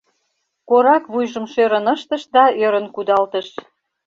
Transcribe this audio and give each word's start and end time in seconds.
Корак 0.69 1.03
вуйжым 1.11 1.45
шӧрын 1.53 1.85
ыштыш 1.95 2.23
да 2.35 2.43
ӧрын 2.65 2.87
кудалтыш: 2.95 3.47